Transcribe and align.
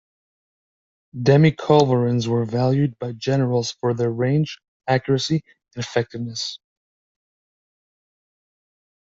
Demi-culverins 1.21 2.27
were 2.27 2.43
valued 2.43 2.97
by 2.97 3.11
generals 3.11 3.73
for 3.73 3.93
their 3.93 4.09
range, 4.09 4.57
accuracy 4.87 5.43
and 5.75 5.85
effectiveness. 5.85 6.57